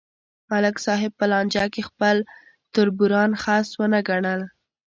[0.49, 2.15] ملک صاحب په لانجه کې خپل
[2.73, 4.41] تربوران خس ونه گڼل